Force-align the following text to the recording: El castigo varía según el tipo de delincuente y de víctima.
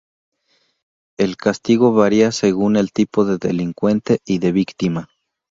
El 1.19 1.37
castigo 1.37 1.93
varía 1.93 2.31
según 2.31 2.75
el 2.75 2.91
tipo 2.91 3.23
de 3.23 3.37
delincuente 3.37 4.17
y 4.25 4.39
de 4.39 4.51
víctima. 4.51 5.09